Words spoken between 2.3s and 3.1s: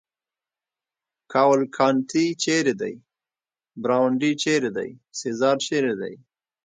چېرې دی؟